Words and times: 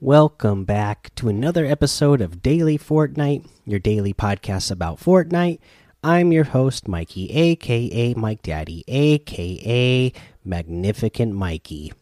Welcome 0.00 0.66
back 0.66 1.10
to 1.14 1.30
another 1.30 1.64
episode 1.64 2.20
of 2.20 2.42
Daily 2.42 2.76
Fortnite, 2.76 3.48
your 3.64 3.78
daily 3.78 4.12
podcast 4.12 4.70
about 4.70 5.00
Fortnite. 5.00 5.58
I'm 6.04 6.32
your 6.32 6.44
host, 6.44 6.86
Mikey, 6.86 7.30
aka 7.30 8.12
Mike 8.12 8.42
Daddy, 8.42 8.84
aka 8.88 10.12
Magnificent 10.44 11.32
Mikey. 11.32 11.94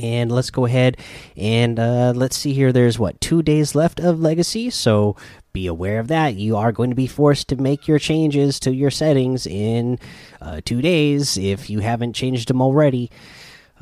And 0.00 0.30
let's 0.30 0.50
go 0.50 0.66
ahead 0.66 0.98
and 1.36 1.80
uh, 1.80 2.12
let's 2.14 2.36
see 2.36 2.52
here. 2.52 2.72
There's 2.72 2.96
what, 2.96 3.20
two 3.20 3.42
days 3.42 3.74
left 3.74 3.98
of 3.98 4.20
Legacy, 4.20 4.70
so 4.70 5.16
be 5.52 5.66
aware 5.66 5.98
of 5.98 6.06
that. 6.06 6.36
You 6.36 6.56
are 6.56 6.70
going 6.70 6.90
to 6.90 6.96
be 6.96 7.08
forced 7.08 7.48
to 7.48 7.56
make 7.56 7.88
your 7.88 7.98
changes 7.98 8.60
to 8.60 8.72
your 8.72 8.92
settings 8.92 9.48
in 9.48 9.98
uh, 10.40 10.60
two 10.64 10.80
days 10.80 11.36
if 11.36 11.68
you 11.68 11.80
haven't 11.80 12.12
changed 12.12 12.48
them 12.48 12.62
already. 12.62 13.10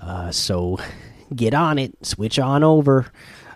Uh, 0.01 0.31
so 0.31 0.79
get 1.35 1.55
on 1.55 1.79
it, 1.79 2.05
switch 2.05 2.39
on 2.39 2.63
over. 2.63 3.11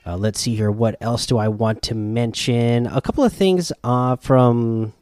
Uh, 0.06 0.16
let's 0.16 0.41
see 0.41 0.56
here. 0.56 0.70
What 0.70 0.97
else 1.01 1.27
do 1.27 1.38
I 1.38 1.48
want 1.48 1.83
to 1.83 1.95
mention? 1.95 2.87
A 2.87 3.01
couple 3.01 3.23
of 3.23 3.33
things 3.33 3.70
uh, 3.84 4.16
from 4.16 4.93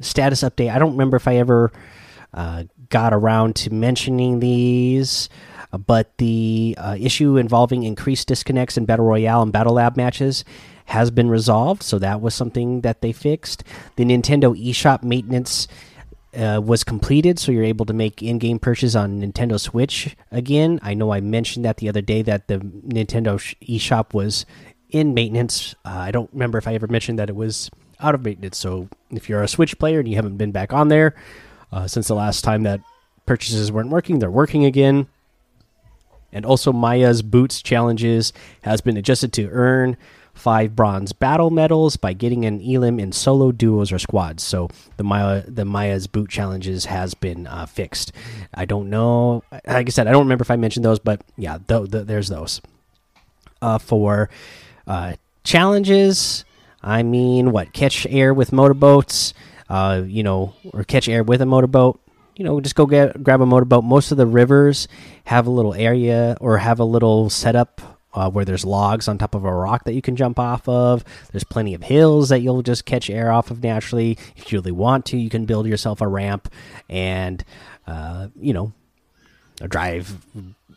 status 0.00 0.42
update. 0.42 0.72
I 0.72 0.78
don't 0.78 0.92
remember 0.92 1.16
if 1.16 1.26
I 1.26 1.36
ever 1.36 1.72
uh, 2.32 2.64
got 2.88 3.12
around 3.12 3.56
to 3.56 3.72
mentioning 3.72 4.40
these, 4.40 5.28
uh, 5.72 5.78
but 5.78 6.16
the 6.18 6.76
uh, 6.78 6.96
issue 6.98 7.36
involving 7.36 7.82
increased 7.82 8.28
disconnects 8.28 8.76
in 8.76 8.84
Battle 8.84 9.06
Royale 9.06 9.42
and 9.42 9.52
Battle 9.52 9.74
Lab 9.74 9.96
matches 9.96 10.44
has 10.86 11.10
been 11.10 11.28
resolved. 11.28 11.82
So 11.82 11.98
that 11.98 12.20
was 12.20 12.34
something 12.34 12.82
that 12.82 13.00
they 13.00 13.12
fixed. 13.12 13.64
The 13.96 14.04
Nintendo 14.04 14.56
eShop 14.56 15.02
maintenance 15.02 15.66
uh, 16.36 16.60
was 16.60 16.84
completed, 16.84 17.38
so 17.38 17.50
you're 17.50 17.64
able 17.64 17.86
to 17.86 17.92
make 17.92 18.22
in-game 18.22 18.58
purchases 18.58 18.94
on 18.94 19.20
Nintendo 19.20 19.58
Switch 19.58 20.16
again. 20.30 20.78
I 20.82 20.94
know 20.94 21.12
I 21.12 21.20
mentioned 21.20 21.64
that 21.64 21.78
the 21.78 21.88
other 21.88 22.02
day 22.02 22.22
that 22.22 22.48
the 22.48 22.58
Nintendo 22.58 23.36
eShop 23.62 24.12
was 24.12 24.46
in 24.90 25.14
maintenance. 25.14 25.74
Uh, 25.84 25.90
I 25.90 26.10
don't 26.10 26.30
remember 26.32 26.58
if 26.58 26.68
I 26.68 26.74
ever 26.74 26.86
mentioned 26.86 27.18
that 27.18 27.28
it 27.30 27.36
was 27.36 27.70
out 28.00 28.14
of 28.14 28.24
maintenance. 28.24 28.58
So 28.58 28.88
if 29.10 29.28
you're 29.28 29.42
a 29.42 29.48
Switch 29.48 29.78
player 29.78 29.98
and 29.98 30.08
you 30.08 30.16
haven't 30.16 30.36
been 30.36 30.52
back 30.52 30.72
on 30.72 30.88
there 30.88 31.14
uh, 31.72 31.86
since 31.86 32.08
the 32.08 32.14
last 32.14 32.42
time 32.42 32.62
that 32.64 32.80
purchases 33.24 33.72
weren't 33.72 33.90
working, 33.90 34.18
they're 34.18 34.30
working 34.30 34.64
again. 34.64 35.08
And 36.32 36.44
also, 36.44 36.72
Maya's 36.72 37.22
Boots 37.22 37.62
challenges 37.62 38.32
has 38.62 38.80
been 38.80 38.96
adjusted 38.96 39.32
to 39.34 39.48
earn 39.48 39.96
five 40.36 40.76
bronze 40.76 41.12
battle 41.12 41.50
medals 41.50 41.96
by 41.96 42.12
getting 42.12 42.44
an 42.44 42.60
elim 42.60 43.00
in 43.00 43.10
solo 43.10 43.50
duos 43.50 43.90
or 43.90 43.98
squads. 43.98 44.42
So 44.42 44.68
the 44.96 45.02
maya 45.02 45.42
the 45.48 45.64
maya's 45.64 46.06
boot 46.06 46.30
challenges 46.30 46.84
has 46.84 47.14
been 47.14 47.46
uh, 47.46 47.66
fixed. 47.66 48.12
I 48.54 48.64
don't 48.64 48.88
know 48.90 49.42
like 49.66 49.86
i 49.86 49.90
said 49.90 50.06
i 50.06 50.12
don't 50.12 50.24
remember 50.24 50.42
if 50.42 50.50
i 50.50 50.56
mentioned 50.56 50.84
those 50.84 50.98
but 50.98 51.20
yeah 51.36 51.58
th 51.58 51.90
th 51.90 52.06
there's 52.06 52.28
those. 52.28 52.60
Uh, 53.62 53.78
for 53.78 54.28
uh, 54.86 55.14
challenges 55.42 56.44
i 56.82 57.02
mean 57.02 57.50
what 57.52 57.72
catch 57.72 58.06
air 58.06 58.34
with 58.34 58.52
motorboats 58.52 59.32
uh, 59.68 60.02
you 60.06 60.22
know 60.22 60.54
or 60.72 60.84
catch 60.84 61.08
air 61.08 61.22
with 61.22 61.40
a 61.42 61.46
motorboat? 61.46 62.00
You 62.36 62.44
know, 62.44 62.60
just 62.60 62.74
go 62.74 62.86
get 62.86 63.22
grab 63.22 63.40
a 63.40 63.46
motorboat. 63.46 63.84
Most 63.84 64.12
of 64.12 64.18
the 64.18 64.26
rivers 64.26 64.88
have 65.24 65.46
a 65.46 65.50
little 65.50 65.74
area 65.74 66.36
or 66.40 66.58
have 66.58 66.78
a 66.78 66.84
little 66.84 67.30
setup 67.30 67.80
uh, 68.16 68.30
where 68.30 68.46
there's 68.46 68.64
logs 68.64 69.06
on 69.06 69.18
top 69.18 69.34
of 69.34 69.44
a 69.44 69.52
rock 69.52 69.84
that 69.84 69.92
you 69.92 70.00
can 70.00 70.16
jump 70.16 70.38
off 70.38 70.66
of. 70.68 71.04
There's 71.30 71.44
plenty 71.44 71.74
of 71.74 71.82
hills 71.82 72.30
that 72.30 72.40
you'll 72.40 72.62
just 72.62 72.86
catch 72.86 73.10
air 73.10 73.30
off 73.30 73.50
of 73.50 73.62
naturally. 73.62 74.18
If 74.36 74.50
you 74.50 74.58
really 74.58 74.72
want 74.72 75.04
to, 75.06 75.18
you 75.18 75.28
can 75.28 75.44
build 75.44 75.66
yourself 75.66 76.00
a 76.00 76.08
ramp 76.08 76.48
and, 76.88 77.44
uh, 77.86 78.28
you 78.40 78.54
know, 78.54 78.72
drive 79.68 80.26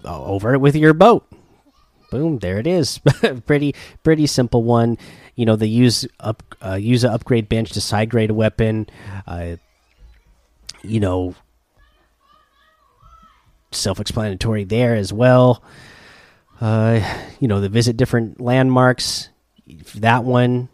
uh, 0.03 0.23
over 0.23 0.53
it 0.53 0.59
with 0.59 0.75
your 0.75 0.93
boat. 0.93 1.25
Boom, 2.11 2.39
there 2.39 2.59
it 2.59 2.67
is. 2.67 2.99
pretty, 3.45 3.73
pretty 4.03 4.27
simple 4.27 4.63
one. 4.63 4.97
You 5.35 5.45
know, 5.45 5.55
they 5.55 5.67
use 5.67 6.05
up 6.19 6.43
uh, 6.61 6.73
use 6.73 7.05
an 7.05 7.11
upgrade 7.11 7.47
bench 7.47 7.71
to 7.71 7.81
side 7.81 8.09
grade 8.09 8.31
a 8.31 8.33
weapon. 8.33 8.87
Uh, 9.25 9.55
you 10.83 10.99
know, 10.99 11.35
self-explanatory 13.71 14.65
there 14.65 14.95
as 14.95 15.13
well. 15.13 15.63
Uh, 16.59 17.01
you 17.39 17.47
know, 17.47 17.61
the 17.61 17.69
visit 17.69 17.97
different 17.97 18.41
landmarks. 18.41 19.29
That 19.95 20.23
one, 20.23 20.69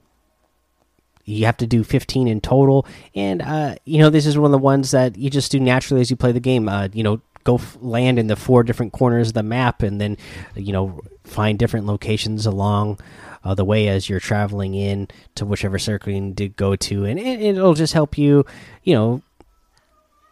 you 1.26 1.46
have 1.46 1.58
to 1.58 1.68
do 1.68 1.84
15 1.84 2.28
in 2.28 2.42
total. 2.42 2.86
And, 3.14 3.42
uh, 3.42 3.76
you 3.86 4.00
know, 4.00 4.10
this 4.10 4.26
is 4.26 4.38
one 4.38 4.46
of 4.46 4.52
the 4.52 4.58
ones 4.58 4.92
that 4.92 5.18
you 5.18 5.30
just 5.30 5.52
do 5.52 5.60
naturally 5.60 6.02
as 6.02 6.10
you 6.10 6.16
play 6.16 6.32
the 6.32 6.40
game. 6.40 6.70
Uh, 6.70 6.88
you 6.94 7.04
know, 7.04 7.22
go 7.44 7.60
land 7.80 8.18
in 8.18 8.28
the 8.28 8.36
four 8.36 8.64
different 8.64 8.94
corners 8.94 9.30
of 9.30 9.34
the 9.36 9.44
map 9.44 9.84
and 9.84 10.02
then, 10.02 10.18
you 10.56 10.74
know, 10.74 11.02
find 11.24 11.60
different 11.60 11.86
locations 11.86 12.46
along 12.46 13.00
uh, 13.44 13.54
the 13.54 13.66
way 13.66 13.88
as 13.88 14.10
you're 14.10 14.20
traveling 14.20 14.74
in 14.74 15.08
to 15.36 15.46
whichever 15.46 15.78
circle 15.78 16.12
you 16.12 16.22
need 16.22 16.38
to 16.38 16.50
go 16.50 16.76
to. 16.76 17.06
And 17.06 17.20
it, 17.20 17.42
it'll 17.42 17.76
just 17.76 17.94
help 17.94 18.18
you, 18.18 18.46
you 18.84 18.96
know, 18.96 19.22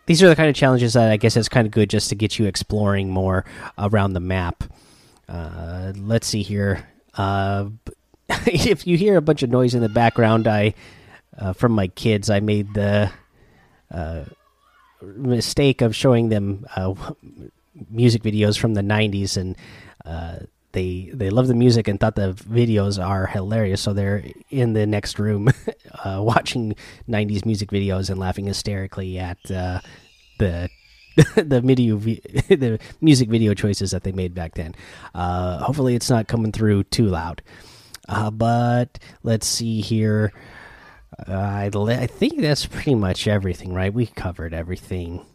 these 0.05 0.21
are 0.21 0.27
the 0.27 0.35
kind 0.35 0.49
of 0.49 0.55
challenges 0.55 0.93
that 0.93 1.11
I 1.11 1.17
guess 1.17 1.37
it's 1.37 1.47
kind 1.47 1.65
of 1.65 1.71
good 1.71 1.89
just 1.89 2.09
to 2.09 2.15
get 2.15 2.37
you 2.37 2.45
exploring 2.45 3.09
more 3.09 3.45
around 3.77 4.13
the 4.13 4.19
map. 4.19 4.63
Uh, 5.27 5.93
let's 5.95 6.27
see 6.27 6.43
here. 6.43 6.87
Uh, 7.15 7.69
if 8.45 8.87
you 8.87 8.97
hear 8.97 9.17
a 9.17 9.21
bunch 9.21 9.43
of 9.43 9.49
noise 9.49 9.75
in 9.75 9.81
the 9.81 9.89
background, 9.89 10.47
I 10.47 10.73
uh, 11.37 11.53
from 11.53 11.71
my 11.71 11.87
kids, 11.87 12.29
I 12.29 12.39
made 12.39 12.73
the 12.73 13.11
uh, 13.91 14.25
mistake 15.01 15.81
of 15.81 15.95
showing 15.95 16.29
them 16.29 16.65
uh, 16.75 16.93
music 17.89 18.23
videos 18.23 18.57
from 18.57 18.73
the 18.73 18.81
'90s, 18.81 19.37
and 19.37 19.55
uh, 20.05 20.39
they 20.73 21.09
they 21.13 21.29
love 21.29 21.47
the 21.47 21.55
music 21.55 21.87
and 21.87 21.99
thought 21.99 22.15
the 22.15 22.33
videos 22.33 23.03
are 23.03 23.25
hilarious. 23.27 23.81
So 23.81 23.93
they're 23.93 24.23
in 24.49 24.73
the 24.73 24.85
next 24.85 25.19
room 25.19 25.49
watching 26.05 26.75
'90s 27.09 27.45
music 27.45 27.69
videos 27.69 28.09
and 28.09 28.19
laughing 28.19 28.45
hysterically 28.45 29.17
at 29.17 29.37
the 29.43 29.81
the 31.35 31.61
video 31.63 31.97
the 31.97 32.79
music 33.01 33.29
video 33.29 33.53
choices 33.53 33.91
that 33.91 34.03
they 34.03 34.11
made 34.11 34.33
back 34.33 34.55
then. 34.55 34.75
Uh, 35.13 35.59
hopefully, 35.59 35.95
it's 35.95 36.09
not 36.09 36.27
coming 36.27 36.51
through 36.51 36.83
too 36.85 37.07
loud. 37.07 37.41
Uh, 38.07 38.31
but 38.31 38.99
let's 39.23 39.47
see 39.47 39.81
here. 39.81 40.33
Uh, 41.27 41.33
I, 41.33 41.69
I 41.73 42.07
think 42.07 42.41
that's 42.41 42.65
pretty 42.65 42.95
much 42.95 43.27
everything, 43.27 43.73
right? 43.73 43.93
We 43.93 44.07
covered 44.07 44.53
everything, 44.53 45.25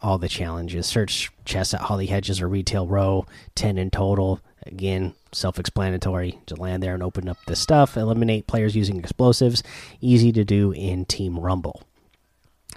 all 0.00 0.18
the 0.18 0.28
challenges. 0.28 0.86
Search 0.86 1.30
chests 1.44 1.74
at 1.74 1.80
Holly 1.80 2.06
Hedges 2.06 2.40
or 2.40 2.48
Retail 2.48 2.86
Row, 2.86 3.26
10 3.56 3.78
in 3.78 3.90
total. 3.90 4.40
Again, 4.64 5.14
self 5.32 5.58
explanatory. 5.58 6.38
To 6.46 6.56
land 6.56 6.82
there 6.82 6.94
and 6.94 7.02
open 7.02 7.28
up 7.28 7.38
the 7.46 7.56
stuff. 7.56 7.96
Eliminate 7.96 8.46
players 8.46 8.74
using 8.74 8.98
explosives. 8.98 9.62
Easy 10.00 10.32
to 10.32 10.44
do 10.44 10.72
in 10.72 11.04
Team 11.04 11.38
Rumble. 11.38 11.82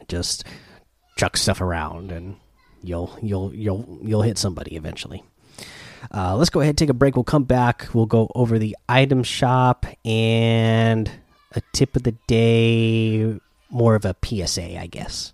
Just 0.07 0.43
chuck 1.19 1.35
stuff 1.35 1.59
around 1.59 2.13
and 2.13 2.37
you'll 2.81 3.13
you'll 3.21 3.53
you'll 3.53 3.99
you'll 4.01 4.21
hit 4.21 4.37
somebody 4.37 4.77
eventually. 4.77 5.21
Uh, 6.13 6.33
let's 6.37 6.49
go 6.49 6.61
ahead 6.61 6.77
take 6.77 6.89
a 6.89 6.93
break. 6.93 7.17
We'll 7.17 7.25
come 7.25 7.43
back. 7.43 7.89
We'll 7.93 8.05
go 8.05 8.31
over 8.35 8.57
the 8.57 8.77
item 8.87 9.23
shop 9.23 9.85
and 10.05 11.11
a 11.51 11.61
tip 11.73 11.97
of 11.97 12.03
the 12.03 12.13
day, 12.27 13.37
more 13.69 13.95
of 13.95 14.05
a 14.05 14.15
PSA, 14.23 14.79
I 14.79 14.87
guess. 14.87 15.33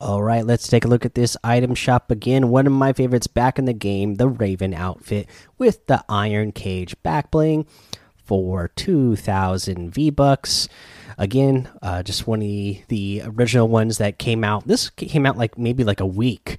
All 0.00 0.22
right, 0.22 0.46
let's 0.46 0.68
take 0.68 0.84
a 0.84 0.88
look 0.88 1.04
at 1.04 1.16
this 1.16 1.36
item 1.42 1.74
shop 1.74 2.12
again. 2.12 2.50
One 2.50 2.68
of 2.68 2.72
my 2.72 2.92
favorites 2.92 3.26
back 3.26 3.58
in 3.58 3.64
the 3.64 3.72
game, 3.72 4.14
the 4.14 4.28
Raven 4.28 4.72
outfit 4.72 5.26
with 5.58 5.84
the 5.88 6.04
Iron 6.08 6.52
Cage 6.52 6.94
back 7.02 7.32
bling 7.32 7.66
for 8.24 8.68
2,000 8.76 9.90
V 9.90 10.10
bucks. 10.10 10.68
Again, 11.16 11.68
uh, 11.82 12.04
just 12.04 12.28
one 12.28 12.38
of 12.38 12.46
the, 12.46 12.82
the 12.86 13.22
original 13.24 13.66
ones 13.66 13.98
that 13.98 14.18
came 14.18 14.44
out. 14.44 14.68
This 14.68 14.88
came 14.90 15.26
out 15.26 15.36
like 15.36 15.58
maybe 15.58 15.82
like 15.82 15.98
a 15.98 16.06
week 16.06 16.58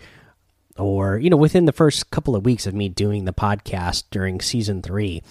or, 0.78 1.18
you 1.18 1.30
know, 1.30 1.38
within 1.38 1.64
the 1.64 1.72
first 1.72 2.12
couple 2.12 2.36
of 2.36 2.44
weeks 2.44 2.68
of 2.68 2.74
me 2.74 2.90
doing 2.90 3.24
the 3.24 3.32
podcast 3.32 4.04
during 4.12 4.42
season 4.42 4.82
three. 4.82 5.24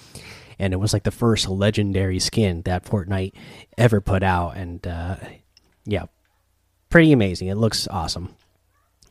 And 0.59 0.73
it 0.73 0.79
was 0.79 0.95
like 0.95 1.03
the 1.03 1.11
first 1.11 1.47
legendary 1.47 2.21
skin 2.21 2.63
that 2.63 2.87
Fortnite 2.87 3.35
ever 3.77 4.01
put 4.01 4.23
out. 4.23 4.57
And, 4.57 4.87
uh, 4.87 5.17
yeah, 5.85 6.07
pretty 6.91 7.13
amazing. 7.13 7.49
It 7.49 7.57
looks 7.57 7.89
awesome. 7.89 8.35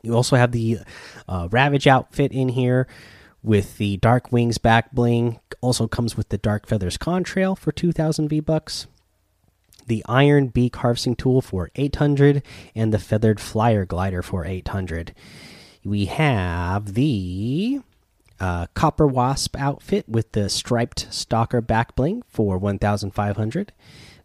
You 0.01 0.13
also 0.13 0.35
have 0.35 0.51
the 0.51 0.79
uh, 1.27 1.47
Ravage 1.51 1.88
outfit 1.88 2.31
in 2.31 2.50
here 2.50 2.88
with 3.44 3.77
the 3.77 3.97
Dark 3.97 4.31
Wings 4.31 4.57
back 4.57 4.91
bling. 4.91 5.39
Also 5.62 5.88
comes 5.88 6.15
with 6.15 6.29
the 6.29 6.38
Dark 6.38 6.68
Feathers 6.68 6.97
contrail 6.97 7.57
for 7.57 7.71
2,000 7.71 8.29
V 8.29 8.39
bucks. 8.39 8.88
The 9.88 10.03
Iron 10.07 10.47
Beak 10.47 10.75
harvesting 10.75 11.15
tool 11.15 11.41
for 11.41 11.71
800 11.75 12.44
and 12.75 12.94
the 12.94 13.00
Feathered 13.00 13.39
Flyer 13.39 13.85
glider 13.85 14.21
for 14.21 14.45
800. 14.45 15.13
We 15.83 16.06
have 16.06 16.94
the 16.94 17.79
uh, 18.39 18.68
Copper 18.74 19.07
Wasp 19.07 19.56
outfit 19.57 20.07
with 20.07 20.33
the 20.33 20.50
striped 20.50 21.07
Stalker 21.12 21.62
back 21.62 21.95
bling 21.95 22.24
for 22.27 22.57
1,500. 22.57 23.74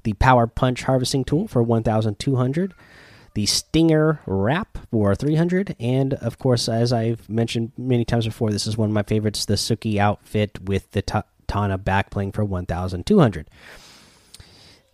The 0.02 0.12
Power 0.14 0.49
Punch 0.49 0.82
harvesting 0.82 1.25
tool 1.25 1.46
for 1.46 1.62
1,200 1.62 2.75
the 3.34 3.46
Stinger 3.46 4.20
Wrap 4.26 4.79
for 4.90 5.14
300, 5.14 5.76
and 5.81 6.14
of 6.14 6.38
course, 6.38 6.69
as 6.69 6.93
I've 6.93 7.29
mentioned 7.29 7.73
many 7.76 8.05
times 8.05 8.26
before, 8.26 8.50
this 8.50 8.67
is 8.67 8.76
one 8.76 8.90
of 8.90 8.94
my 8.94 9.02
favorites 9.02 9.44
the 9.44 9.55
Tsuki 9.55 9.99
outfit 9.99 10.61
with 10.64 10.90
the 10.93 11.02
Tana 11.02 11.79
backbling 11.79 12.34
for 12.34 12.44
1,200. 12.44 13.49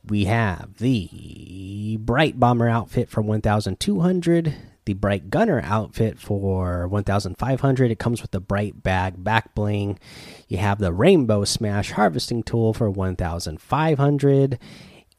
We 0.09 0.25
have 0.25 0.79
the 0.79 1.99
Bright 2.01 2.41
Bomber 2.41 2.69
outfit 2.69 3.09
for 3.11 3.21
1,200. 3.21 4.55
The 4.87 4.95
Bright 4.95 5.29
Gunner 5.29 5.61
outfit 5.63 6.19
for 6.19 6.89
1,500. 6.89 7.91
It 7.91 7.99
comes 7.99 8.23
with 8.23 8.31
the 8.31 8.41
Bright 8.41 8.83
Bag 8.83 9.23
back 9.23 9.55
bling. 9.55 9.99
You 10.49 10.57
have 10.59 10.79
the 10.79 10.95
Rainbow 10.95 11.45
Smash 11.45 11.93
harvesting 11.93 12.43
tool 12.43 12.73
for 12.73 12.91
1,500 12.91 14.59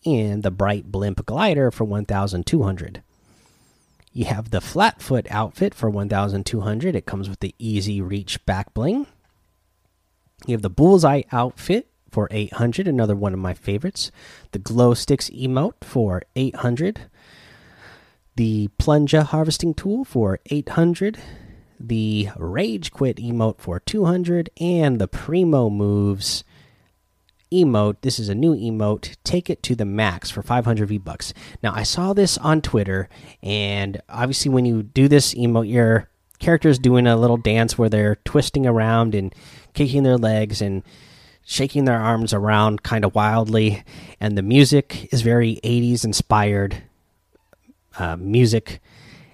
and 0.06 0.44
the 0.44 0.50
Bright 0.52 0.92
Blimp 0.92 1.24
glider 1.26 1.70
for 1.70 1.84
1,200. 1.84 3.04
You 4.20 4.26
have 4.26 4.50
the 4.50 4.60
Flatfoot 4.60 5.28
outfit 5.30 5.74
for 5.74 5.90
1,200. 5.90 6.94
It 6.94 7.06
comes 7.06 7.30
with 7.30 7.40
the 7.40 7.56
Easy 7.58 8.02
Reach 8.02 8.46
back 8.46 8.74
bling. 8.74 9.08
You 10.46 10.56
have 10.56 10.62
the 10.62 10.70
Bullseye 10.70 11.22
outfit 11.32 11.88
for 12.12 12.28
800, 12.30 12.86
another 12.86 13.16
one 13.16 13.34
of 13.34 13.40
my 13.40 13.54
favorites. 13.54 14.12
The 14.52 14.60
Glow 14.60 14.94
Sticks 14.94 15.30
emote 15.30 15.86
for 15.86 16.24
800. 16.36 17.04
The 18.36 18.68
Plunger 18.78 19.22
harvesting 19.22 19.74
tool 19.74 20.04
for 20.04 20.40
800. 20.48 21.18
The 21.80 22.28
Rage 22.36 22.92
Quit 22.92 23.16
emote 23.20 23.60
for 23.62 23.80
200. 23.80 24.50
And 24.60 25.00
the 25.00 25.08
Primo 25.08 25.70
Moves 25.70 26.44
emote. 27.52 27.98
This 28.02 28.20
is 28.20 28.30
a 28.30 28.36
new 28.36 28.56
emote. 28.56 29.16
Take 29.24 29.50
it 29.50 29.64
to 29.64 29.76
the 29.76 29.86
max 29.86 30.30
for 30.30 30.42
500 30.42 30.88
V 30.88 30.98
bucks. 30.98 31.34
Now 31.64 31.74
I 31.74 31.84
saw 31.84 32.14
this 32.14 32.38
on 32.38 32.62
Twitter, 32.62 33.10
and 33.42 34.02
obviously 34.10 34.52
when 34.52 34.66
you 34.66 34.84
do 34.84 35.08
this 35.08 35.34
emote, 35.34 35.70
your 35.70 36.10
character 36.40 36.70
is 36.70 36.80
doing 36.80 37.06
a 37.08 37.18
little 37.18 37.38
dance 37.38 37.78
where 37.78 37.90
they're 37.90 38.16
twisting 38.24 38.66
around 38.66 39.14
and 39.14 39.34
kicking 39.74 40.04
their 40.04 40.18
legs 40.18 40.62
and 40.62 40.84
shaking 41.44 41.86
their 41.86 42.00
arms 42.00 42.34
around 42.34 42.84
kind 42.84 43.04
of 43.04 43.16
wildly, 43.16 43.84
and 44.20 44.38
the 44.38 44.44
music 44.44 45.12
is 45.12 45.22
very 45.22 45.60
80s 45.64 46.06
inspired 46.06 46.84
uh, 47.98 48.16
music. 48.18 48.80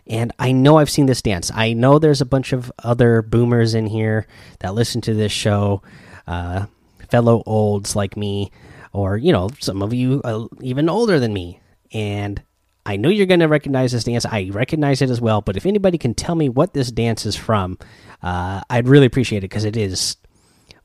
And 0.07 0.31
I 0.37 0.51
know 0.51 0.77
I've 0.77 0.89
seen 0.89 1.07
this 1.07 1.21
dance. 1.21 1.51
I 1.53 1.73
know 1.73 1.99
there's 1.99 2.21
a 2.21 2.25
bunch 2.25 2.53
of 2.53 2.71
other 2.83 3.21
boomers 3.21 3.73
in 3.73 3.87
here 3.87 4.27
that 4.59 4.75
listen 4.75 5.01
to 5.01 5.13
this 5.13 5.31
show. 5.31 5.81
Uh, 6.27 6.67
fellow 7.09 7.43
olds 7.45 7.95
like 7.95 8.17
me, 8.17 8.51
or 8.93 9.17
you 9.17 9.31
know, 9.31 9.49
some 9.59 9.81
of 9.81 9.93
you 9.93 10.21
uh, 10.23 10.47
even 10.61 10.89
older 10.89 11.19
than 11.19 11.33
me. 11.33 11.59
And 11.91 12.41
I 12.85 12.97
know 12.97 13.09
you're 13.09 13.25
going 13.25 13.39
to 13.39 13.47
recognize 13.47 13.91
this 13.91 14.03
dance. 14.03 14.25
I 14.25 14.49
recognize 14.51 15.01
it 15.01 15.09
as 15.09 15.19
well. 15.19 15.41
But 15.41 15.57
if 15.57 15.65
anybody 15.65 15.97
can 15.97 16.13
tell 16.13 16.35
me 16.35 16.49
what 16.49 16.73
this 16.73 16.91
dance 16.91 17.25
is 17.25 17.35
from, 17.35 17.79
uh, 18.21 18.61
I'd 18.69 18.87
really 18.87 19.07
appreciate 19.07 19.39
it 19.39 19.49
because 19.49 19.65
it 19.65 19.75
is 19.75 20.17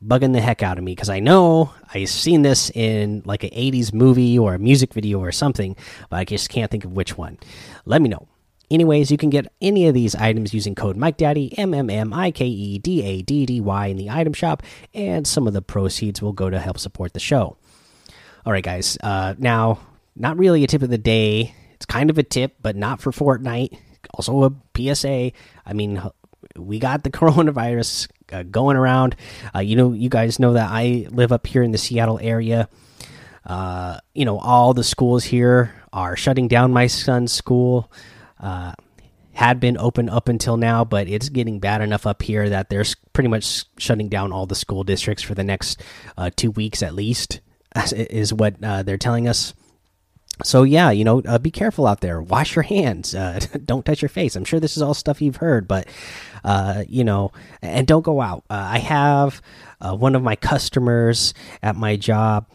bugging 0.03 0.33
the 0.33 0.41
heck 0.41 0.63
out 0.63 0.79
of 0.79 0.85
me. 0.85 0.93
Because 0.95 1.11
I 1.11 1.21
know 1.21 1.75
I've 1.93 2.09
seen 2.09 2.41
this 2.41 2.71
in 2.71 3.23
like 3.27 3.45
an 3.45 3.51
80s 3.51 3.93
movie 3.93 4.39
or 4.39 4.55
a 4.55 4.59
music 4.59 4.95
video 4.95 5.21
or 5.21 5.31
something, 5.31 5.77
but 6.09 6.17
I 6.17 6.25
just 6.25 6.49
can't 6.49 6.71
think 6.71 6.87
of 6.87 6.93
which 6.93 7.19
one. 7.19 7.39
Let 7.85 8.01
me 8.01 8.09
know. 8.09 8.30
Anyways, 8.71 9.11
you 9.11 9.17
can 9.17 9.31
get 9.31 9.53
any 9.61 9.89
of 9.89 9.95
these 9.95 10.15
items 10.15 10.55
using 10.55 10.77
code 10.77 10.97
MikeDaddy, 10.97 11.55
M 11.59 11.75
M 11.75 11.91
M 11.91 12.13
I 12.13 12.31
K 12.31 12.47
E 12.47 12.79
D 12.79 13.03
A 13.03 13.23
D 13.23 13.45
D 13.45 13.61
Y, 13.61 13.87
in 13.87 13.97
the 13.97 14.11
item 14.11 14.33
shop, 14.33 14.63
and 14.95 15.27
some 15.27 15.49
of 15.49 15.53
the 15.53 15.63
proceeds 15.63 16.23
will 16.23 16.33
go 16.33 16.49
to 16.49 16.59
help 16.61 16.79
support 16.79 17.13
the 17.13 17.21
show. 17.21 17.57
All 18.47 18.53
right, 18.53 18.63
guys. 18.63 18.97
Uh, 19.03 19.35
now, 19.39 19.81
not 20.15 20.39
really 20.39 20.63
a 20.63 20.69
tip 20.69 20.83
of 20.83 20.91
the 20.91 20.99
day. 20.99 21.55
It's 21.75 21.87
kind 21.87 22.11
of 22.11 22.19
a 22.19 22.23
tip, 22.23 22.57
but 22.63 22.77
not 22.77 23.01
for 23.01 23.11
Fortnite. 23.11 23.77
Also, 24.15 24.45
a 24.45 24.53
PSA. 24.77 25.33
I 25.67 25.73
mean, 25.73 26.01
we 26.57 26.79
got 26.79 27.03
the 27.03 27.11
coronavirus 27.11 28.09
uh, 28.33 28.45
going 28.45 28.77
around. 28.77 29.17
Uh, 29.55 29.61
you 29.61 29.75
know, 29.75 29.93
you 29.93 30.09
guys 30.09 30.39
know 30.39 30.53
that 30.53 30.71
I 30.71 31.09
live 31.11 31.33
up 31.33 31.47
here 31.47 31.65
in 31.65 31.73
the 31.73 31.79
Seattle 31.79 32.21
area. 32.23 32.69
Uh, 33.45 33.99
you 34.15 34.25
know, 34.25 34.39
all 34.39 34.75
the 34.75 34.85
schools 34.85 35.25
here 35.25 35.75
are 35.93 36.15
shutting 36.15 36.47
down 36.47 36.73
my 36.73 36.87
son's 36.87 37.33
school 37.33 37.91
had 39.33 39.61
been 39.61 39.79
open 39.79 40.09
up 40.09 40.29
until 40.29 40.57
now, 40.57 40.85
but 40.85 41.09
it's 41.09 41.29
getting 41.29 41.61
bad 41.61 41.81
enough 41.81 42.07
up 42.07 42.23
here 42.23 42.49
that 42.49 42.69
they're 42.69 42.85
pretty 43.13 43.29
much 43.29 43.65
shutting 43.79 44.09
down 44.09 44.33
all 44.33 44.47
the 44.47 44.55
school 44.55 44.85
districts 44.85 45.23
for 45.23 45.35
the 45.35 45.45
next 45.45 45.83
uh, 46.19 46.31
two 46.35 46.51
weeks 46.51 46.83
at 46.83 46.95
least, 46.95 47.41
is 47.93 48.35
what 48.35 48.63
uh, 48.63 48.83
they're 48.83 48.99
telling 48.99 49.29
us. 49.29 49.55
So 50.43 50.63
yeah, 50.63 50.91
you 50.91 51.05
know, 51.05 51.23
uh, 51.27 51.39
be 51.39 51.51
careful 51.51 51.87
out 51.87 52.01
there. 52.01 52.21
Wash 52.21 52.57
your 52.57 52.63
hands. 52.63 53.15
Uh, 53.15 53.41
don't 53.65 53.85
touch 53.85 54.03
your 54.03 54.09
face. 54.09 54.37
I'm 54.37 54.45
sure 54.45 54.59
this 54.59 54.77
is 54.77 54.83
all 54.83 54.95
stuff 54.95 55.23
you've 55.23 55.37
heard, 55.37 55.69
but 55.69 55.87
uh, 56.45 56.85
you 56.89 57.05
know, 57.05 57.33
and 57.63 57.87
don't 57.87 58.05
go 58.05 58.21
out. 58.21 58.45
Uh, 58.51 58.69
I 58.73 58.79
have 58.79 59.43
one 59.81 60.15
of 60.15 60.23
my 60.23 60.37
customers 60.37 61.35
at 61.63 61.77
my 61.77 61.97
job 61.97 62.47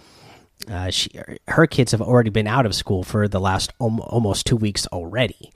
uh, 0.69 0.89
she 0.89 1.09
her 1.47 1.67
kids 1.67 1.91
have 1.91 2.01
already 2.01 2.29
been 2.29 2.47
out 2.47 2.65
of 2.65 2.74
school 2.74 3.03
for 3.03 3.27
the 3.27 3.39
last 3.39 3.71
almost 3.79 4.45
two 4.45 4.55
weeks 4.55 4.88
already, 4.88 5.51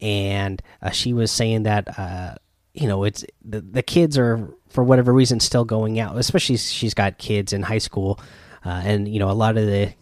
and 0.00 0.62
uh, 0.82 0.90
she 0.90 1.12
was 1.12 1.30
saying 1.30 1.64
that 1.64 1.98
uh, 1.98 2.34
you 2.72 2.86
know 2.86 3.04
it's 3.04 3.24
the 3.44 3.60
the 3.60 3.82
kids 3.82 4.16
are 4.16 4.48
for 4.68 4.84
whatever 4.84 5.12
reason 5.12 5.40
still 5.40 5.64
going 5.64 5.98
out, 5.98 6.16
especially 6.16 6.56
she's 6.56 6.94
got 6.94 7.18
kids 7.18 7.52
in 7.52 7.62
high 7.62 7.78
school, 7.78 8.20
uh, 8.64 8.82
and 8.84 9.08
you 9.08 9.18
know 9.18 9.30
a 9.30 9.32
lot 9.32 9.56
of 9.56 9.66
the 9.66 9.92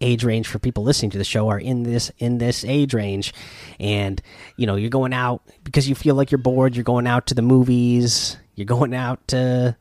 age 0.00 0.24
range 0.24 0.48
for 0.48 0.58
people 0.58 0.82
listening 0.82 1.10
to 1.12 1.18
the 1.18 1.24
show 1.24 1.48
are 1.48 1.58
in 1.58 1.84
this 1.84 2.10
in 2.18 2.38
this 2.38 2.64
age 2.64 2.94
range. 2.94 3.32
And 3.80 4.20
you 4.56 4.66
know 4.66 4.76
you're 4.76 4.90
going 4.90 5.12
out 5.12 5.42
because 5.64 5.88
you 5.88 5.94
feel 5.94 6.14
like 6.14 6.30
you're 6.30 6.38
bored. 6.38 6.76
You're 6.76 6.84
going 6.84 7.06
out 7.06 7.26
to 7.28 7.34
the 7.34 7.42
movies. 7.42 8.36
You're 8.54 8.66
going 8.66 8.94
out 8.94 9.26
to 9.28 9.76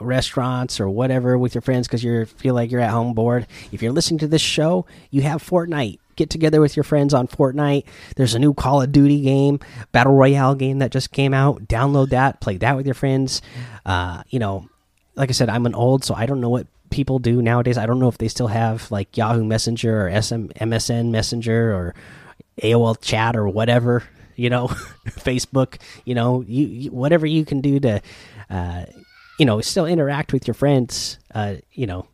restaurants 0.00 0.80
or 0.80 0.88
whatever 0.88 1.38
with 1.38 1.54
your 1.54 1.62
friends 1.62 1.86
because 1.86 2.02
you 2.02 2.24
feel 2.26 2.54
like 2.54 2.70
you're 2.70 2.80
at 2.80 2.90
home 2.90 3.14
bored. 3.14 3.46
If 3.72 3.82
you're 3.82 3.92
listening 3.92 4.18
to 4.20 4.28
this 4.28 4.42
show, 4.42 4.86
you 5.10 5.22
have 5.22 5.42
Fortnite. 5.42 5.98
Get 6.16 6.30
together 6.30 6.60
with 6.60 6.76
your 6.76 6.84
friends 6.84 7.14
on 7.14 7.28
Fortnite. 7.28 7.84
There's 8.16 8.34
a 8.34 8.38
new 8.38 8.52
Call 8.52 8.82
of 8.82 8.92
Duty 8.92 9.22
game, 9.22 9.60
Battle 9.92 10.14
Royale 10.14 10.54
game 10.54 10.78
that 10.80 10.90
just 10.90 11.12
came 11.12 11.32
out. 11.32 11.66
Download 11.66 12.10
that, 12.10 12.40
play 12.40 12.56
that 12.58 12.76
with 12.76 12.86
your 12.86 12.94
friends. 12.94 13.40
Uh, 13.86 14.22
you 14.28 14.38
know, 14.38 14.68
like 15.14 15.30
I 15.30 15.32
said, 15.32 15.48
I'm 15.48 15.66
an 15.66 15.74
old, 15.74 16.04
so 16.04 16.14
I 16.14 16.26
don't 16.26 16.40
know 16.40 16.50
what 16.50 16.66
people 16.90 17.18
do 17.18 17.40
nowadays. 17.40 17.78
I 17.78 17.86
don't 17.86 18.00
know 18.00 18.08
if 18.08 18.18
they 18.18 18.28
still 18.28 18.48
have 18.48 18.90
like 18.90 19.16
Yahoo 19.16 19.44
Messenger 19.44 20.08
or 20.08 20.22
SM, 20.22 20.46
MSN 20.46 21.10
Messenger 21.10 21.72
or 21.74 21.94
AOL 22.62 23.00
Chat 23.00 23.36
or 23.36 23.48
whatever. 23.48 24.04
You 24.36 24.50
know, 24.50 24.66
Facebook. 25.08 25.80
You 26.04 26.14
know, 26.14 26.42
you, 26.42 26.66
you, 26.66 26.90
whatever 26.90 27.26
you 27.26 27.44
can 27.44 27.60
do 27.60 27.80
to 27.80 28.02
uh, 28.50 28.84
you 29.40 29.46
know 29.46 29.60
still 29.62 29.86
interact 29.86 30.34
with 30.34 30.46
your 30.46 30.54
friends 30.54 31.18
uh, 31.34 31.54
you 31.72 31.86
know 31.86 32.06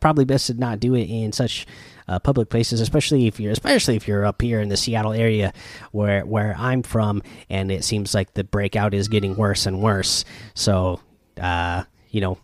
probably 0.00 0.24
best 0.24 0.48
to 0.48 0.54
not 0.54 0.80
do 0.80 0.96
it 0.96 1.04
in 1.04 1.30
such 1.30 1.64
uh, 2.08 2.18
public 2.18 2.50
places 2.50 2.80
especially 2.80 3.28
if 3.28 3.38
you're 3.38 3.52
especially 3.52 3.94
if 3.94 4.08
you're 4.08 4.26
up 4.26 4.42
here 4.42 4.60
in 4.60 4.68
the 4.68 4.76
Seattle 4.76 5.12
area 5.12 5.52
where 5.92 6.26
where 6.26 6.56
I'm 6.58 6.82
from 6.82 7.22
and 7.48 7.70
it 7.70 7.84
seems 7.84 8.14
like 8.14 8.34
the 8.34 8.42
breakout 8.42 8.94
is 8.94 9.06
getting 9.06 9.36
worse 9.36 9.64
and 9.64 9.80
worse 9.80 10.24
so 10.54 10.98
uh, 11.40 11.84
you 12.10 12.20
know 12.20 12.36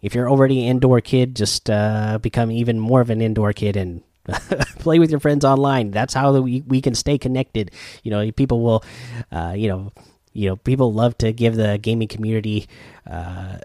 if 0.00 0.14
you're 0.14 0.30
already 0.30 0.62
an 0.62 0.76
indoor 0.76 1.02
kid 1.02 1.36
just 1.36 1.68
uh, 1.68 2.18
become 2.22 2.50
even 2.50 2.80
more 2.80 3.02
of 3.02 3.10
an 3.10 3.20
indoor 3.20 3.52
kid 3.52 3.76
and 3.76 4.02
play 4.78 4.98
with 4.98 5.10
your 5.10 5.20
friends 5.20 5.42
online. 5.42 5.90
That's 5.90 6.12
how 6.12 6.38
we 6.38 6.60
we 6.60 6.82
can 6.82 6.94
stay 6.94 7.16
connected. 7.16 7.70
You 8.02 8.10
know, 8.10 8.30
people 8.32 8.60
will, 8.60 8.84
uh, 9.32 9.54
you 9.56 9.68
know, 9.68 9.90
you 10.38 10.48
know, 10.48 10.56
people 10.56 10.92
love 10.92 11.18
to 11.18 11.32
give 11.32 11.56
the 11.56 11.78
gaming 11.78 12.08
community. 12.08 12.68
Uh, 13.08 13.58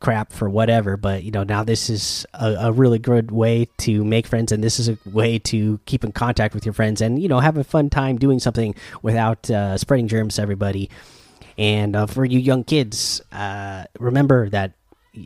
crap 0.00 0.34
for 0.34 0.50
whatever 0.50 0.98
but 0.98 1.22
you 1.22 1.30
know 1.30 1.44
now 1.44 1.64
this 1.64 1.88
is 1.88 2.26
a, 2.34 2.54
a, 2.66 2.72
really 2.72 2.98
good 2.98 3.30
way 3.30 3.66
to 3.78 4.04
make 4.04 4.26
friends 4.26 4.52
and 4.52 4.62
this 4.62 4.78
is 4.78 4.86
a 4.86 4.98
way 5.06 5.38
to 5.38 5.80
keep 5.86 6.04
in 6.04 6.12
contact 6.12 6.52
with 6.52 6.66
your 6.66 6.74
friends 6.74 7.00
and 7.00 7.22
you 7.22 7.26
know 7.26 7.40
have 7.40 7.56
a 7.56 7.64
fun 7.64 7.88
time 7.88 8.18
doing 8.18 8.38
something 8.38 8.74
without 9.00 9.48
uh, 9.50 9.78
spreading 9.78 10.06
germs 10.06 10.36
to 10.36 10.42
everybody 10.42 10.90
and 11.56 11.96
uh, 11.96 12.04
for 12.04 12.26
you 12.26 12.38
young 12.38 12.64
kids 12.64 13.22
uh, 13.32 13.84
remember 13.98 14.50
that 14.50 14.72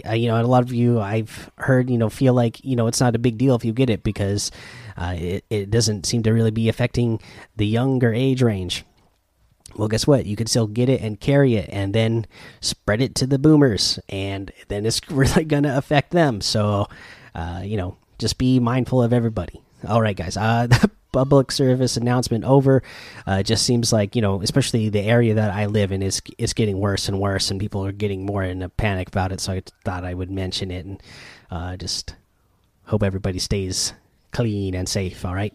uh, 0.08 0.12
you 0.12 0.28
know 0.28 0.40
a 0.40 0.44
lot 0.44 0.62
of 0.62 0.72
you 0.72 1.00
i've 1.00 1.50
heard 1.56 1.90
you 1.90 1.98
know 1.98 2.08
feel 2.08 2.34
like 2.34 2.64
you 2.64 2.76
know 2.76 2.86
it's 2.86 3.00
not 3.00 3.16
a 3.16 3.18
big 3.18 3.36
deal 3.36 3.56
if 3.56 3.64
you 3.64 3.72
get 3.72 3.90
it 3.90 4.04
because 4.04 4.52
uh, 4.96 5.16
it, 5.18 5.44
it 5.50 5.70
doesn't 5.72 6.06
seem 6.06 6.22
to 6.22 6.30
really 6.30 6.52
be 6.52 6.68
affecting 6.68 7.20
the 7.56 7.66
younger 7.66 8.14
age 8.14 8.42
range 8.42 8.84
well, 9.76 9.88
guess 9.88 10.06
what? 10.06 10.26
You 10.26 10.36
can 10.36 10.46
still 10.46 10.66
get 10.66 10.88
it 10.88 11.00
and 11.00 11.20
carry 11.20 11.54
it 11.54 11.68
and 11.72 11.94
then 11.94 12.26
spread 12.60 13.00
it 13.00 13.14
to 13.16 13.26
the 13.26 13.38
boomers, 13.38 13.98
and 14.08 14.52
then 14.68 14.86
it's 14.86 15.00
really 15.10 15.44
going 15.44 15.64
to 15.64 15.76
affect 15.76 16.10
them. 16.10 16.40
So, 16.40 16.88
uh, 17.34 17.62
you 17.64 17.76
know, 17.76 17.96
just 18.18 18.38
be 18.38 18.58
mindful 18.60 19.02
of 19.02 19.12
everybody. 19.12 19.60
All 19.86 20.02
right, 20.02 20.16
guys. 20.16 20.36
Uh, 20.36 20.66
the 20.70 20.90
public 21.12 21.50
service 21.50 21.96
announcement 21.96 22.44
over. 22.44 22.82
Uh, 23.26 23.42
just 23.42 23.64
seems 23.64 23.92
like 23.92 24.16
you 24.16 24.22
know, 24.22 24.42
especially 24.42 24.88
the 24.88 25.00
area 25.00 25.34
that 25.34 25.50
I 25.50 25.66
live 25.66 25.92
in 25.92 26.02
is 26.02 26.20
is 26.36 26.52
getting 26.52 26.78
worse 26.78 27.08
and 27.08 27.20
worse, 27.20 27.50
and 27.50 27.60
people 27.60 27.84
are 27.84 27.92
getting 27.92 28.26
more 28.26 28.42
in 28.42 28.62
a 28.62 28.68
panic 28.68 29.08
about 29.08 29.32
it. 29.32 29.40
So 29.40 29.52
I 29.52 29.62
thought 29.84 30.04
I 30.04 30.14
would 30.14 30.30
mention 30.30 30.70
it 30.70 30.84
and 30.84 31.02
uh, 31.50 31.76
just 31.76 32.14
hope 32.84 33.02
everybody 33.02 33.38
stays 33.38 33.92
clean 34.32 34.74
and 34.74 34.88
safe. 34.88 35.24
All 35.24 35.34
right. 35.34 35.54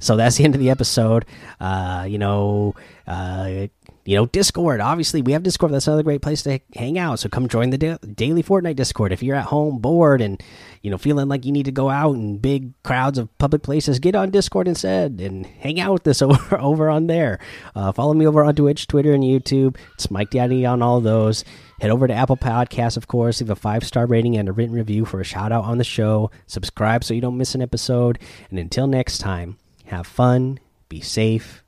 So 0.00 0.16
that's 0.16 0.36
the 0.36 0.44
end 0.44 0.54
of 0.54 0.60
the 0.60 0.70
episode. 0.70 1.24
Uh, 1.60 2.06
you 2.08 2.18
know, 2.18 2.74
uh, 3.06 3.66
you 4.04 4.14
know, 4.16 4.26
Discord. 4.26 4.80
Obviously, 4.80 5.20
we 5.20 5.32
have 5.32 5.42
Discord. 5.42 5.72
That's 5.72 5.86
another 5.86 6.02
great 6.02 6.22
place 6.22 6.42
to 6.44 6.60
hang 6.74 6.98
out. 6.98 7.18
So 7.18 7.28
come 7.28 7.48
join 7.48 7.70
the 7.70 7.76
da 7.78 7.96
daily 7.96 8.42
Fortnite 8.42 8.76
Discord. 8.76 9.12
If 9.12 9.22
you're 9.22 9.36
at 9.36 9.46
home 9.46 9.80
bored 9.80 10.22
and 10.22 10.42
you 10.82 10.90
know 10.90 10.96
feeling 10.96 11.28
like 11.28 11.44
you 11.44 11.52
need 11.52 11.66
to 11.66 11.72
go 11.72 11.90
out 11.90 12.14
in 12.14 12.38
big 12.38 12.80
crowds 12.84 13.18
of 13.18 13.36
public 13.38 13.62
places, 13.62 13.98
get 13.98 14.14
on 14.14 14.30
Discord 14.30 14.66
instead 14.66 15.20
and 15.20 15.44
hang 15.44 15.78
out 15.80 15.92
with 15.92 16.06
us 16.06 16.22
over 16.22 16.58
over 16.58 16.88
on 16.88 17.06
there. 17.06 17.38
Uh, 17.74 17.92
follow 17.92 18.14
me 18.14 18.26
over 18.26 18.44
on 18.44 18.54
Twitch, 18.54 18.86
Twitter, 18.86 19.12
and 19.12 19.24
YouTube. 19.24 19.76
It's 19.94 20.10
Mike 20.10 20.30
Daddy 20.30 20.64
on 20.64 20.80
all 20.80 21.00
those. 21.00 21.44
Head 21.80 21.90
over 21.90 22.08
to 22.08 22.14
Apple 22.14 22.38
Podcasts, 22.38 22.96
of 22.96 23.08
course. 23.08 23.40
Leave 23.40 23.50
a 23.50 23.56
five 23.56 23.84
star 23.84 24.06
rating 24.06 24.38
and 24.38 24.48
a 24.48 24.52
written 24.52 24.74
review 24.74 25.04
for 25.04 25.20
a 25.20 25.24
shout 25.24 25.52
out 25.52 25.64
on 25.64 25.76
the 25.76 25.84
show. 25.84 26.30
Subscribe 26.46 27.04
so 27.04 27.14
you 27.14 27.20
don't 27.20 27.36
miss 27.36 27.54
an 27.54 27.60
episode. 27.60 28.18
And 28.48 28.58
until 28.58 28.86
next 28.86 29.18
time 29.18 29.58
have 29.88 30.06
fun, 30.06 30.60
be 30.88 31.00
safe, 31.00 31.64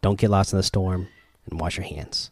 don't 0.00 0.18
get 0.18 0.30
lost 0.30 0.52
in 0.52 0.56
the 0.56 0.62
storm, 0.62 1.08
and 1.50 1.60
wash 1.60 1.76
your 1.76 1.86
hands. 1.86 2.30